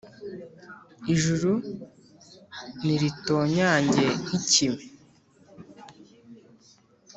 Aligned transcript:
ijuru 1.13 1.51
niritonyange 2.85 4.05
nk’ikime, 4.23 4.83